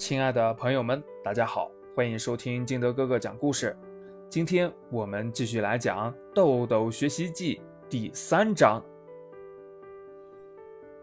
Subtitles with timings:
[0.00, 3.76] 亲爱的朋友们，大家好，欢迎收听金德哥哥讲故事。
[4.30, 8.82] 今天我们继续来讲《豆豆学习记》第三章。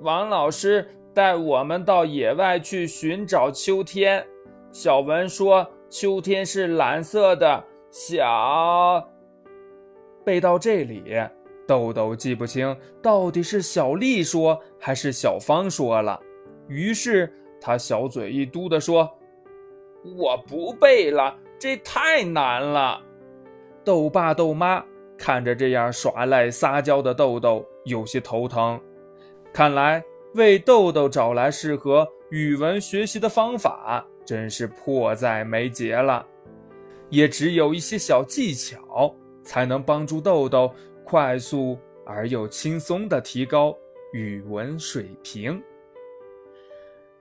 [0.00, 4.26] 王老师带我们到野外去寻找秋天。
[4.72, 7.62] 小文说秋天是蓝色的。
[7.90, 9.06] 小
[10.24, 11.14] 背到这里，
[11.66, 16.18] 豆豆记不清到底是小丽说还是小芳说了，
[16.68, 17.30] 于是。
[17.60, 19.10] 他小嘴一嘟地说
[20.16, 23.02] ：“我不背了，这太难了。”
[23.84, 24.84] 豆爸豆妈
[25.16, 28.80] 看着这样耍赖撒娇的豆豆，有些头疼。
[29.52, 30.02] 看来
[30.34, 36.24] 为豆豆找来适合语文学习的方法，真是迫在眉睫了。
[37.08, 40.70] 也只有一些小技巧，才能帮助豆豆
[41.02, 43.74] 快速而又轻松地提高
[44.12, 45.62] 语文水平。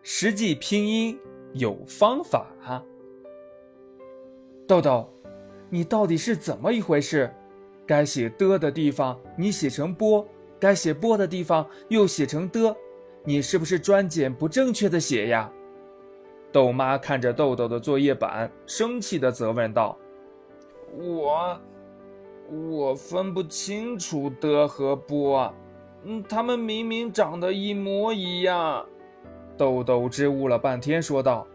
[0.09, 1.19] 实际拼音
[1.51, 2.47] 有方法。
[4.65, 5.09] 豆豆，
[5.69, 7.29] 你到底是怎么一回事？
[7.85, 10.25] 该写的的地方你写成波，
[10.57, 12.73] 该写波的地方又写成的，
[13.25, 15.51] 你是不是专捡不正确的写呀？
[16.53, 19.97] 豆妈看着豆豆的作业本，生气的责问道
[20.97, 21.59] ：“我，
[22.49, 25.53] 我分不清楚的和波，
[26.05, 28.87] 嗯，他们明明长得一模一样。”
[29.57, 31.47] 豆豆支吾了半天，说道：“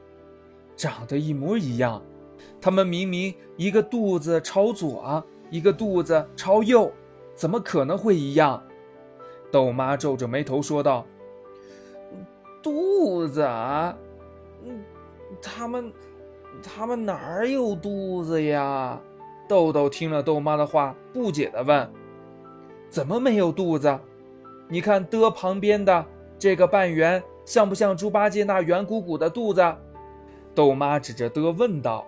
[0.77, 2.03] 长得一模一样，
[2.61, 6.91] 他们明明一个肚子朝左，一个肚子朝右，
[7.35, 8.61] 怎么可能会一样？”
[9.53, 11.07] 豆妈皱着眉头说道
[12.63, 13.97] ：“肚子啊？
[14.65, 14.83] 嗯，
[15.41, 15.93] 他们，
[16.63, 19.01] 他们哪儿有肚子呀？”
[19.49, 21.89] 豆豆听了豆妈的话，不解地问
[22.91, 23.99] ：“怎么没有肚子？
[24.69, 26.05] 你看的旁边的
[26.39, 29.63] 这个半圆。”像不像猪八戒那圆鼓鼓的肚子？
[30.55, 32.07] 豆妈指着的问道。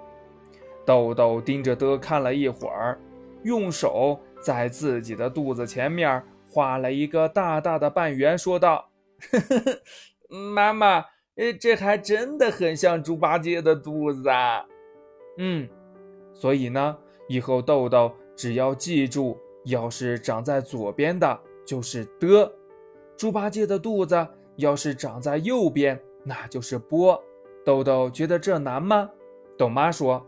[0.84, 3.00] 豆豆盯着的看了一会儿，
[3.42, 8.90] 用手在自己的肚子前面画了一个大大的半圆，说道
[9.32, 11.06] ：“呵呵呵，妈妈，
[11.58, 14.62] 这还真的很像猪八戒的肚子啊。”
[15.38, 15.66] 嗯，
[16.34, 16.96] 所以呢，
[17.28, 22.52] 以后豆豆只要记住，要是长在左边的，就是的。
[23.16, 24.14] 猪八戒的肚子。
[24.56, 27.22] 要是长在右边，那就是波。
[27.64, 29.10] 豆豆觉得这难吗？
[29.56, 30.24] 豆妈说。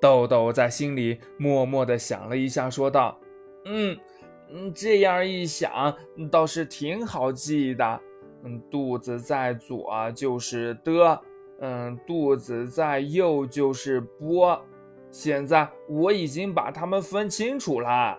[0.00, 3.18] 豆豆在心里默默地想了一下，说道
[3.64, 3.98] ：“嗯
[4.50, 5.94] 嗯，这样一想，
[6.30, 8.00] 倒是挺好记的。
[8.44, 11.20] 嗯，肚子在左就是的，
[11.60, 14.60] 嗯，肚子在右就是波。
[15.10, 18.18] 现在我已经把它们分清楚了。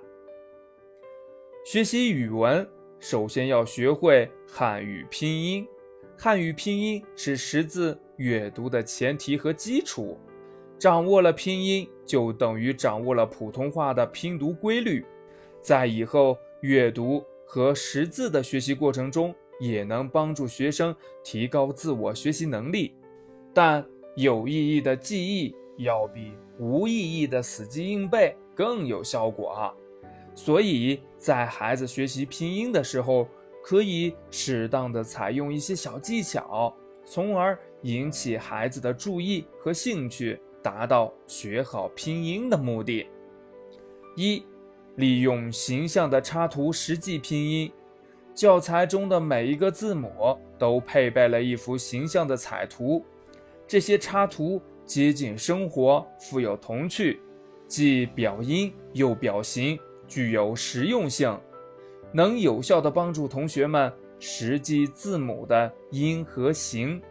[1.63, 2.67] 学习语文。”
[2.99, 5.67] 首先要学会汉语拼音，
[6.17, 10.17] 汉语拼音是识字阅读的前提和基础。
[10.79, 15.05] 掌握了拼音，就等于掌握了普通话的拼读规律，
[15.61, 22.95] 在以后阅读和识字的学习过程中，也能帮助学生提高自我学习能力。
[23.53, 23.83] 但
[24.15, 29.73] 有意义的记忆要比无意义的死记硬背更有效果啊。
[30.37, 33.27] 所以在孩子学习拼音的时候，
[33.63, 36.71] 可以适当的采用一些小技巧，
[37.03, 43.07] 从而引起孩子的注意和兴趣，达到学好拼音的目的。
[44.15, 44.45] 一、
[44.95, 47.71] 利用形象的插图实际拼音。
[48.35, 53.03] 教材中的每一个字母都配备了一幅形象的彩图，
[53.67, 57.19] 这些插图接近生活，富有童趣，
[57.67, 59.79] 既表音又表形。
[60.07, 61.37] 具有实用性，
[62.11, 67.01] 能有效地帮助同学们识记字母的音和形。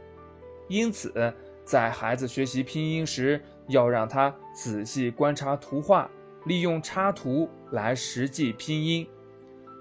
[0.68, 1.32] 因此，
[1.64, 6.10] 在孩子学习拼音时，要让他仔细观察图画，
[6.46, 9.06] 利用插图来实际拼音。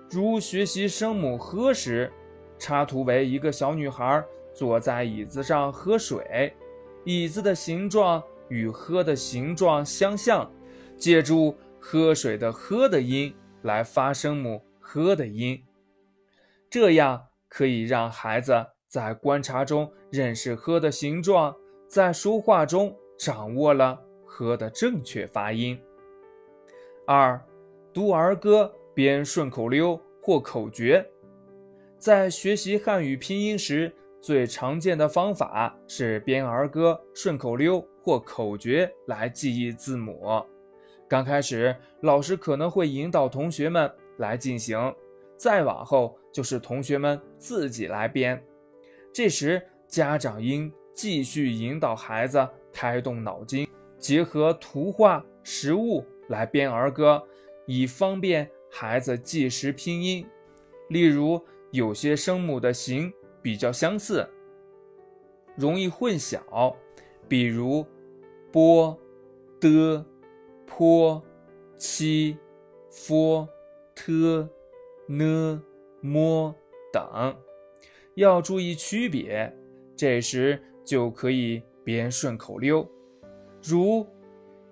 [0.09, 2.11] 如学习声母“喝”时，
[2.59, 4.23] 插图为一个小女孩
[4.53, 6.53] 坐在椅子上喝水，
[7.03, 10.51] 椅子的形状与“喝”的形状相像，
[10.97, 11.55] 借助。
[11.87, 15.61] 喝水的“喝”的音来发声母“喝”的音，
[16.67, 21.55] 这样可以让孩子在观察中认识“喝”的形状，
[21.87, 25.79] 在说话中掌握了“喝”的正确发音。
[27.05, 27.40] 二、
[27.93, 31.08] 读儿歌、编顺口溜或口诀。
[31.99, 40.43] 在学习汉语拼音时，最常见的方法是编儿歌、顺口溜或口诀来记忆字母。
[41.16, 44.94] 刚开始，老师可能会引导同学们来进行，
[45.38, 48.44] 再往后就是同学们自己来编。
[49.14, 53.66] 这时，家长应继续引导孩子开动脑筋，
[53.97, 57.23] 结合图画、实物来编儿歌，
[57.66, 60.28] 以方便孩子记识拼音。
[60.90, 61.41] 例如，
[61.72, 63.09] 有些声母的形
[63.41, 64.29] 比较相似，
[65.56, 66.76] 容易混淆，
[67.29, 67.88] 比如
[68.52, 69.00] 波、
[69.62, 70.06] 的、
[70.66, 71.22] 坡、
[71.78, 72.38] 七、
[72.90, 73.47] 佛、
[73.94, 74.50] 特、
[75.08, 75.64] 呢、
[76.02, 76.56] 么
[76.91, 77.35] 等，
[78.16, 79.56] 要注意区别。
[79.96, 82.85] 这时就可以编顺口溜，
[83.64, 84.06] 如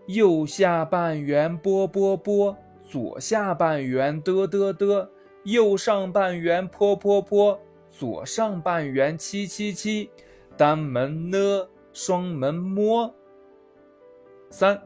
[0.07, 5.10] 右下半圆波波波，左下半圆的的的，
[5.45, 7.57] 右上半圆坡坡坡，
[7.88, 10.10] 左上半圆七七七，
[10.57, 13.13] 单门呢，双门摸。
[14.50, 14.81] 三，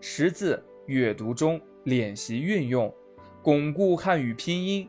[0.00, 2.92] 识字阅读中练习运用，
[3.42, 4.88] 巩固汉语拼音。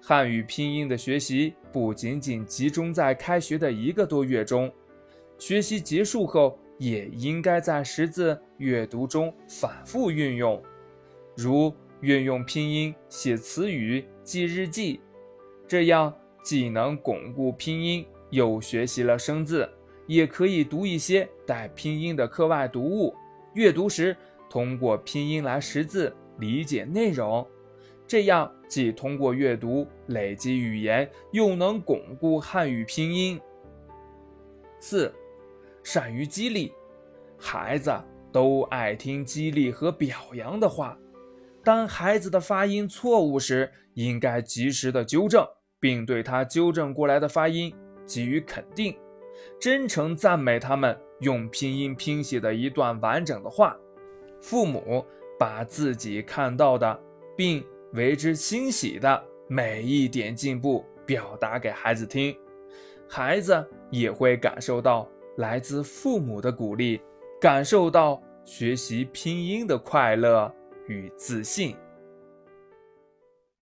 [0.00, 4.72] 汉语拼音的学习不仅仅集中在开学的一个多月中，
[5.36, 10.62] 学习结束后也应该在识字阅读中反复运用，
[11.36, 15.00] 如运用拼音写词语、记日记，
[15.66, 16.14] 这样
[16.44, 19.68] 既能巩固拼音，又学习了生字，
[20.06, 23.12] 也可以读一些带拼音的课外读物。
[23.54, 24.14] 阅读时
[24.48, 27.46] 通过拼音来识字，理解内容。
[28.06, 33.40] 这样既通过阅读累积语言，又能巩固汉语拼音。
[34.78, 35.12] 四，
[35.82, 36.72] 善于激励，
[37.36, 37.92] 孩子
[38.30, 40.96] 都爱听激励和表扬的话。
[41.64, 45.44] 当孩子的发音错误时，应该及时的纠正，
[45.80, 47.74] 并对他纠正过来的发音
[48.06, 48.96] 给予肯定，
[49.60, 53.76] 真诚赞美他们用拼音拼写的一段完整的话。
[54.46, 55.04] 父母
[55.36, 57.00] 把自己看到的，
[57.36, 62.32] 并为之欣喜的每一点进步表达给孩子听，
[63.08, 65.08] 孩子也会感受到
[65.38, 67.00] 来自父母的鼓励，
[67.40, 70.54] 感受到学习拼音的快乐
[70.86, 71.74] 与自信。